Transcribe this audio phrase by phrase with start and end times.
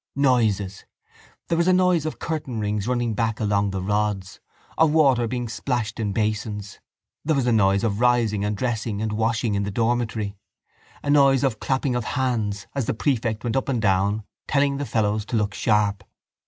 [0.15, 0.83] Noises...
[1.47, 4.39] There was a noise of curtainrings running back along the rods,
[4.75, 6.79] of water being splashed in the basins.
[7.23, 10.35] There was a noise of rising and dressing and washing in the dormitory:
[11.03, 14.87] a noise of clapping of hands as the prefect went up and down telling the
[14.87, 16.03] fellows to look sharp.